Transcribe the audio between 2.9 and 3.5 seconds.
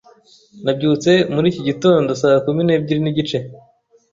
n'igice.